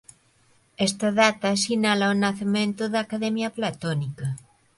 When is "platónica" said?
3.57-4.27